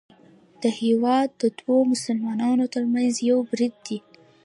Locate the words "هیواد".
0.81-1.27